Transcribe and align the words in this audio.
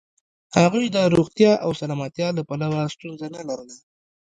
هغوی 0.57 0.85
د 0.95 0.97
روغتیا 1.15 1.53
او 1.65 1.71
سلامتیا 1.81 2.27
له 2.37 2.41
پلوه 2.49 2.81
ستونزه 2.93 3.27
نه 3.35 3.41
لرله. 3.47 3.75